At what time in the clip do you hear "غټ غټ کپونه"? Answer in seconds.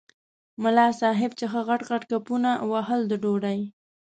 1.69-2.51